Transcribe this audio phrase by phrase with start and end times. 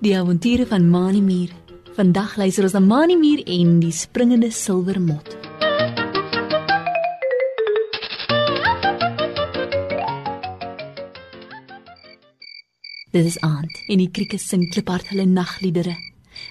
[0.00, 1.50] Die avonture van Mani Mier.
[1.94, 5.36] Vandag luister ons na Mani Mier en die springende silwermot.
[13.10, 15.96] Dit is aand en die krieke sing kliphard hulle nagliedere.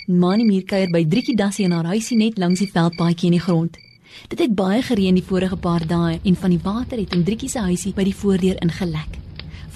[0.08, 3.44] Mani Mier kuier by Driekie Dassie in haar huisie net langs die veldpaadjie in die
[3.44, 3.80] grond.
[4.28, 7.50] Dit het baie gereën die vorige paar dae en van die water het in Driekie
[7.50, 9.20] se huisie by die voordeur ingelek.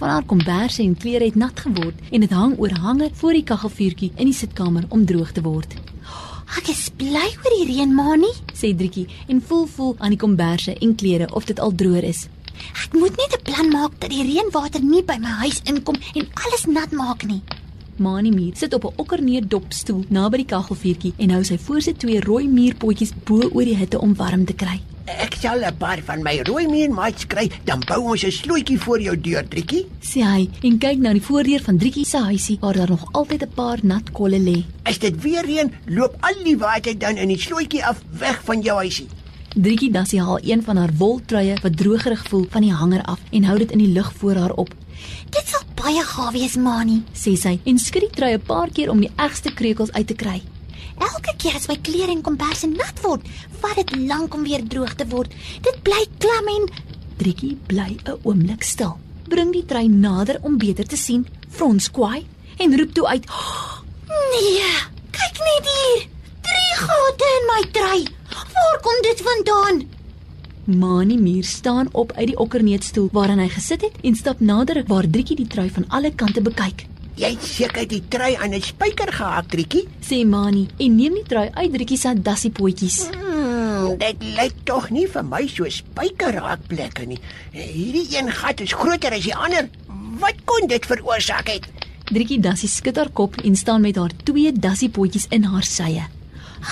[0.04, 3.44] Van haar komberse en klere het nat geword en dit hang oor hange voor die
[3.48, 5.78] kaggelvuurtjie in die sitkamer om droog te word.
[6.60, 8.34] Ek is bly oor die reën, Mani.
[8.52, 12.26] Sê Driekie en voel voel aan die komberse en klere of dit al droër is.
[12.84, 16.28] Ek moet net 'n plan maak dat die reënwater nie by my huis inkom en
[16.44, 17.42] alles nat maak nie.
[17.96, 22.20] Mani Mier sit op 'n okkerneer dopstoel naby die kaggelvuurtjie en hou sy voorste twee
[22.20, 24.82] rooi muurpotjies bo oor die hitte om warm te kry.
[25.04, 29.02] Ek sal 'n paar van my rooi meenmaats kry, dan bou ons 'n slootjie voor
[29.02, 29.86] jou deur, Trikkie.
[30.00, 33.44] Sê hy en kyk na die voordeur van Driekie se huisie waar daar nog altyd
[33.44, 34.64] 'n paar nat kolle lê.
[34.84, 38.62] As dit weer reën, loop al die water dan in die slootjie af weg van
[38.62, 39.08] jou huisie.
[39.56, 43.44] Driekie Dassie haal een van haar woltruie wat drogerig voel van die hanger af en
[43.44, 44.70] hou dit in die lug voor haar op.
[45.30, 47.04] Dit sal baie gaaf wees, Mani.
[47.14, 50.14] Sê sy en skud die trui 'n paar keer om die ergste kreukels uit te
[50.14, 50.42] kry.
[51.00, 53.26] Elke keer as my klere en komberse nat word,
[53.62, 55.34] vat dit lank om weer droog te word.
[55.62, 56.68] Dit bly klam en
[57.18, 58.98] Driekie bly 'n oomblik stil.
[59.30, 62.26] Bring die trui nader om beter te sien, frons kwaai
[62.58, 63.26] en roep toe uit:
[64.34, 64.72] nee,
[65.12, 66.08] kyk net hier.
[66.42, 68.02] Drie gate in my trui.
[68.54, 69.88] Waar kom dit vandaan?
[70.66, 75.10] Mani Mier staan op uit die okkerneetstoel waarin hy gesit het en stap nader waar
[75.10, 76.88] Driekie die trui van alle kante bekyk.
[77.14, 79.88] Jy het seker die trui aan 'n spyker gehak, Trikkie.
[80.02, 83.10] Sê Mani en neem die trui uit Driekie se dassiepotjies.
[83.14, 87.20] Hmm, dit lyk tog nie vir my so spykerraakplekke nie.
[87.52, 89.70] Hierdie een gat is groter as die ander.
[90.20, 91.68] Wat kon dit veroorsaak het?
[92.06, 96.08] Driekie Dassie skud haar kop en staan met haar twee dassiepotjies in haar sye.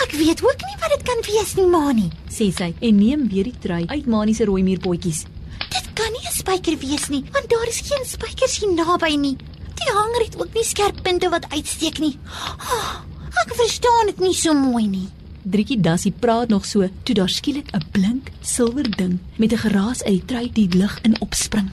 [0.01, 2.09] Ek weet ook nie wat dit kan wees nie, Mani.
[2.29, 5.25] Sê sy en neem weer die trui uit Mani se rooi muurpotjies.
[5.69, 9.37] Dit kan nie 'n spyker wees nie, want daar is geen spykers hier naby nie.
[9.81, 12.17] Die hanger het ook nie skerp punte wat uitsteek nie.
[12.57, 13.01] Oh,
[13.43, 15.07] ek verstaan dit nie so mooi nie.
[15.41, 20.03] Driekie Dassie praat nog so toe daar skielik 'n blink silwer ding met 'n geraas
[20.03, 21.71] uit die trui die lug in opspring.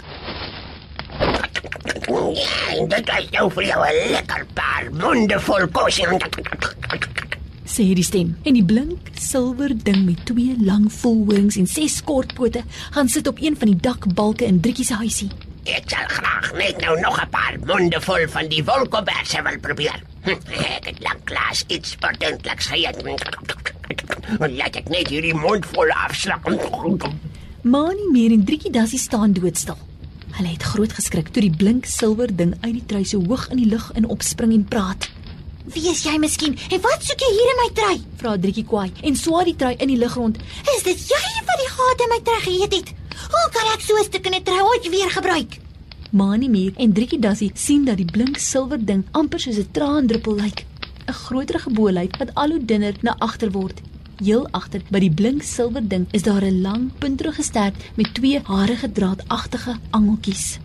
[2.08, 6.00] Ja, dit is nou vir jou 'n lekker paar monde vol kos.
[7.64, 8.36] sê die stem.
[8.42, 13.38] En die blink silwer ding met twee lang volhorings en ses kortpote gaan sit op
[13.40, 15.30] een van die dakbalke in Driekie se huisie.
[15.68, 20.00] Ek sal graag net nou nog 'n paar monde vol van die wolkomberse wil probeer.
[20.22, 20.30] Hm,
[20.76, 23.02] Ek het lanklaas iets ordentliks geëet.
[24.38, 26.48] Laat ek net hierdie mond vol afslak.
[27.62, 29.76] Mani meer en Driekie Dassie staan doodstil.
[30.38, 33.56] Hulle het groot geskrik toe die blink silwer ding uit die trui so hoog in
[33.56, 35.08] die lug in opspring en praat.
[35.64, 36.54] Wie is jy miskien?
[36.70, 37.96] En wat soek jy hier in my trui?
[38.16, 40.38] Vra Driekie kwaai en swaai die trui in die lug rond.
[40.76, 42.94] Is dit jy wat die gate in my trui geëet het?
[43.32, 45.60] Hoe kan ek so 'n stuk in 'n trui ooit weer gebruik?
[46.10, 50.34] Mani meer en Driekie Dassie sien dat die blink silwer ding amper soos 'n traandruppel
[50.34, 50.64] lyk.
[51.08, 53.80] 'n Groter gebolyf wat al hoe dunner na agter word.
[54.18, 58.40] Heel agter by die blink silwer ding is daar 'n lang punterige stert met twee
[58.42, 60.58] harige draadagtige angeltjies.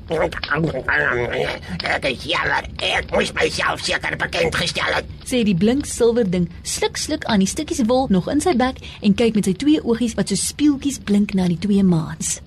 [1.84, 2.66] Ek is jammer.
[2.78, 5.06] Ek moes myself seker bekend gestel het.
[5.26, 8.78] Sê die blink silwer ding sluk sluk aan die stukkies wol nog in sy bek
[9.02, 12.42] en kyk met sy twee oogies wat so spieeltjies blink na die twee maats.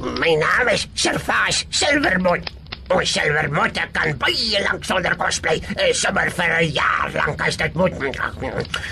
[0.00, 2.61] My naam is Servaas Silvermond.
[2.92, 5.56] Ons silvermotte kan baie lank sonder kos bly,
[5.96, 7.94] sommer vir 'n jaar lank as dit moet.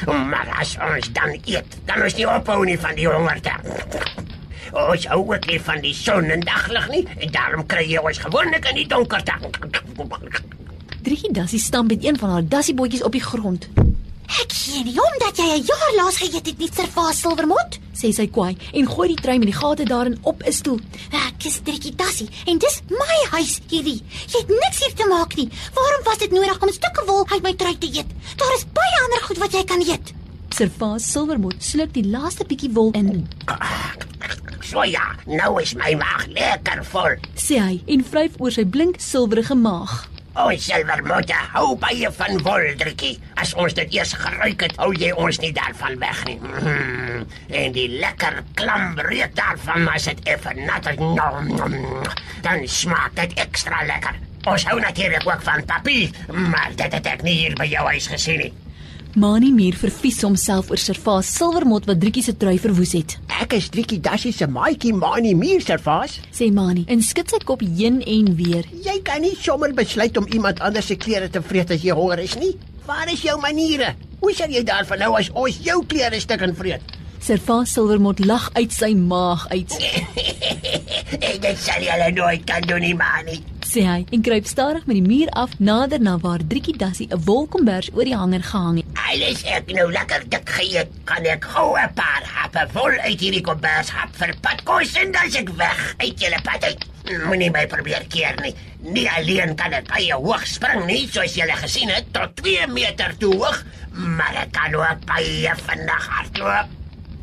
[0.06, 3.52] Maar as ons dan eet, kan ons nie ophou nie van die hongerte.
[4.72, 8.18] Ons hou ook nie van die son en daglig nie, en daarom kry jy ons
[8.18, 9.32] gewoonlik in die donkerte.
[11.02, 13.68] Driekie Dassie stamp met een van haar dassiebootjies op die grond.
[14.30, 17.78] Ek gee nie omdat jy 'n jaar laas geëet het nie, Servaas Silvermond.
[18.00, 20.78] Sê sy kwaai en gooi die trui met die gate daarin op 'n stoel.
[21.10, 24.02] Ek is Driekie Dassie en dis my huis hierdie.
[24.28, 25.48] Jy het niks hier te maak nie.
[25.74, 28.06] Waarom was dit nodig om stukke wol uit my trui te eet?
[28.36, 30.12] Daar is baie ander goed wat jy kan eet.
[30.50, 33.28] Servaas Silvermond sluk die laaste bietjie wol in,
[34.62, 37.16] So ja, nou is my maag lekker vol.
[37.34, 40.06] sê hy en vryf oor sy blink silwerige maag.
[40.38, 43.16] Ons silvermotte hou baie van wol, Driekie.
[43.42, 46.36] As ons dit eers geruik het, hou jy ons nie daarvan weg nie.
[46.38, 51.02] Mm, en die lekker klam reuk daarvan as dit effe nat is.
[51.02, 51.76] Nom, nom,
[52.46, 54.22] dan smaak dit ekstra lekker.
[54.48, 58.06] Ons hou natuurlik ook van papier, maar dit het ek nie hier by jou huis
[58.14, 58.52] gesien nie.
[59.16, 63.16] Mani Muur vervies homself oor Servaas silwermot wat Driekie se trui verwoes het.
[63.40, 66.20] Ek is Driekie Dassie se maatjie Mani Muurservaas.
[66.30, 68.68] Sê Mani en skud sy kop heen en weer.
[68.84, 72.22] Jy kan nie sommer besluit om iemand anders se klere te vreet as jy honger
[72.22, 72.54] is nie.
[72.86, 73.96] Waar is jou maniere?
[74.22, 76.98] Hoe sal jy daarvan nou as ons jou klere stuk en vreet?
[77.20, 79.74] Servaas silwermot lag uit sy maag uit.
[81.18, 83.42] Ek dit sal jy nooit kan doen nie, Mani.
[83.70, 87.22] sê hy en kruip stadig met die muur af nader na waar Driekie Dassie 'n
[87.24, 88.89] wolkombers oor die hanger gehang het.
[89.10, 93.42] Alles ek nou lekker dik geëet, kan ek gou 'n paar happe vol uit hierdie
[93.42, 96.84] kombers hap vir padkos en dan is ek weg uit julle pad uit.
[97.26, 98.54] Moenie my probeer keer nie.
[98.82, 103.16] Nie alleen kan ek baie hoog spring nie, soos julle gesien het, tot 2 meter
[103.18, 106.68] toe hoog, maar ek kan ook baie vinnig hardloop.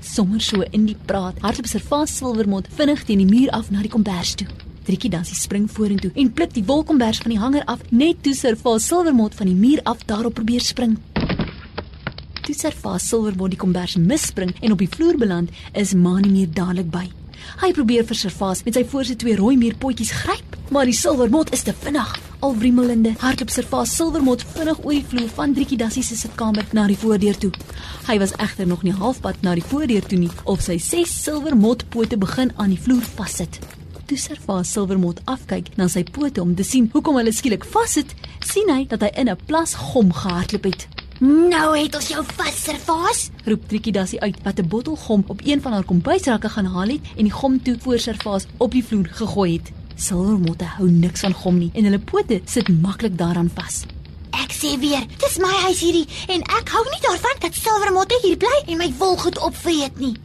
[0.01, 3.89] Sommer so in die praat, hardloop Servaas silwermot vinnig teen die muur af na die
[3.95, 4.48] kombers toe.
[4.84, 8.88] Driekie Dassie spring vorentoe en pluk die wolkombers van die hanger af net toe Servaas
[8.88, 11.00] silwermot van die muur af daarop probeer spring.
[12.47, 16.88] Toe Servaas silwermot die kombers misspring en op die vloer beland, is Mani meer dadelik
[16.94, 17.01] by.
[17.59, 21.65] Hy probeer vir Servaas met sy voorste twee rooi muurpotjies gryp, maar die silwermot is
[21.67, 22.07] te vinnig.
[22.39, 26.85] Al wriemelende hardloop Servaas silwermot vinnig oor die vloer van Driekie Dassie se sitkamer na
[26.88, 27.51] die voordeur toe.
[28.07, 32.15] Hy was egter nog nie halfpad na die voordeur toe nie, of sy ses silwermotpote
[32.21, 33.59] begin aan die vloer vassit.
[34.07, 38.71] Toe Servaas silwermot afkyk na sy pote om te sien hoekom hulle skielik vassit, sien
[38.71, 40.88] hy dat hy in 'n plas gom gehardloop het.
[41.19, 43.19] Nou het ons jou vas, Servaas.
[43.49, 46.87] Roep Triekie Dassie uit wat 'n bottel gom op een van haar kombuisrakke gaan haal
[46.87, 49.71] het en die gom toe voor Servaas op die vloer gegooi het.
[49.95, 53.85] Silwermotte hou niks van gom nie en hulle pote sit maklik daaraan vas.
[54.29, 58.37] Ek sê weer, dis my huis hierdie en ek hou nie daarvan dat silwermotte hier
[58.37, 60.15] bly en my wolgoed opvreet nie.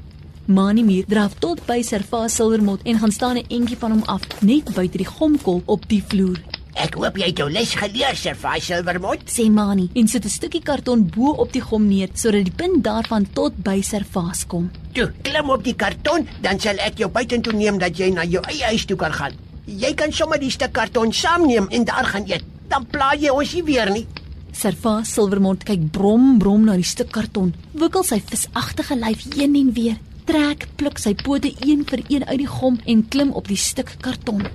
[0.44, 4.42] Mani Muur draf tot by Servaas silwermot en gaan staan 'n entjie van hom af
[4.42, 6.40] net buite die gomkol op die vloer.
[6.72, 9.26] Ek hoop jy het jou les geleer, Servaai Silvermot.
[9.28, 12.82] Sê Mani en sit 'n stukkie karton bo op die gom neer sodat die punt
[12.84, 14.70] daarvan tot by Servaas kom.
[14.94, 18.42] Toe, klim op die karton, dan sal ek jou buitentoe neem dat jy na jou
[18.48, 19.32] eie huis toe kan gaan.
[19.66, 22.42] Jy kan sommer die stuk karton saamneem en daar gaan eet.
[22.68, 24.06] Dan pla jy ons nie weer nie.
[24.52, 29.72] Servaas silwermond kyk brom brom na die stuk karton, wikkel sy visagtige lyf heen en
[29.72, 33.56] weer, trek pluk sy pote een vir een uit die gom en klim op die
[33.56, 34.46] stuk karton.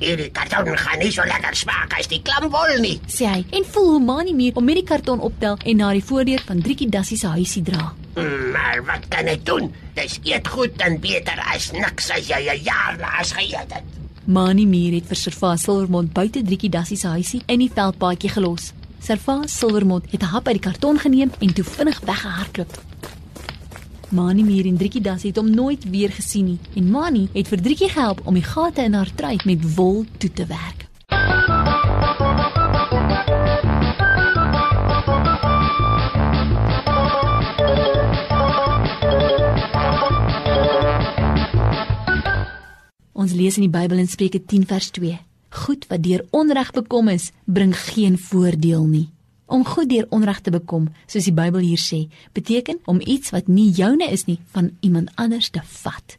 [0.00, 3.00] Hierdie karton gaan nie so lekker smaak as die klamwol nie.
[3.08, 6.04] sê hy en voel hoe Mani Muur hom met die karton optel en na die
[6.04, 7.92] voordeur van Driekie Dassie se huisie dra.
[8.16, 9.72] Mm, Maar wat kan ek doen?
[9.94, 13.82] Dis eet goed en beter as niks as jy 'n jaar laas geëet het.
[14.26, 18.72] Mani Muur het vir Servaas Silwermond buite Driekie Dassie se huisie in die veldpaadjie gelos.
[19.00, 22.82] Servaas Silwermond het 'n hap uit die karton geneem en toe vinnig weggehardloop.
[24.16, 27.60] Mani Muur en Driekie Dassie het hom nooit weer gesien nie en Mani het vir
[27.60, 30.86] Driekie gehelp om die gate in haar trui met wol toe te werk.
[43.12, 45.18] Ons lees in die Bybel in Spreuke 10 vers 2.
[45.66, 49.08] Goed wat deur onreg bekom is, bring geen voordeel nie.
[49.46, 53.46] Om goed deur onreg te bekom, soos die Bybel hier sê, beteken om iets wat
[53.46, 56.16] nie joune is nie van iemand anders te vat.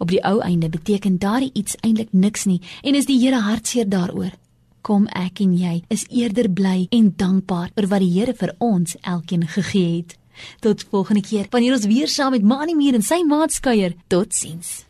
[0.00, 3.88] Op die ou einde beteken daardie iets eintlik niks nie en is die Here hartseer
[3.88, 4.32] daaroor.
[4.80, 8.96] Kom ek en jy is eerder bly en dankbaar oor wat die Here vir ons
[9.02, 10.16] elkeen gegee het.
[10.64, 13.92] Tot volgende keer wanneer ons weer saam met Mani Mier en sy maat kuier.
[14.08, 14.89] Totsiens.